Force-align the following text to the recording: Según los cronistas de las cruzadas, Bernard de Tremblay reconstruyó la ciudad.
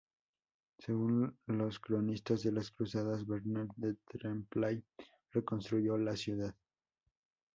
Según 0.79 1.37
los 1.45 1.79
cronistas 1.79 2.41
de 2.41 2.51
las 2.51 2.71
cruzadas, 2.71 3.27
Bernard 3.27 3.69
de 3.75 3.93
Tremblay 4.07 4.83
reconstruyó 5.31 5.95
la 5.95 6.15
ciudad. 6.15 6.55